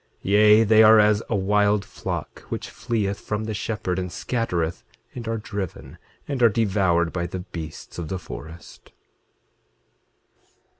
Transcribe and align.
8:21 0.25 0.31
Yea, 0.31 0.63
they 0.63 0.81
are 0.81 0.99
as 0.99 1.21
a 1.29 1.35
wild 1.35 1.85
flock 1.85 2.39
which 2.49 2.71
fleeth 2.71 3.19
from 3.19 3.43
the 3.43 3.53
shepherd, 3.53 3.99
and 3.99 4.11
scattereth, 4.11 4.81
and 5.13 5.27
are 5.27 5.37
driven, 5.37 5.99
and 6.27 6.41
are 6.41 6.49
devoured 6.49 7.13
by 7.13 7.27
the 7.27 7.41
beasts 7.41 7.99
of 7.99 8.07
the 8.07 8.17
forest. 8.17 8.93